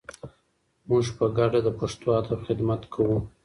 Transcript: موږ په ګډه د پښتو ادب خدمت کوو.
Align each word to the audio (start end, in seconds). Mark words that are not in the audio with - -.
موږ 0.89 1.05
په 1.17 1.25
ګډه 1.37 1.59
د 1.63 1.69
پښتو 1.79 2.07
ادب 2.19 2.39
خدمت 2.47 2.81
کوو. 2.93 3.17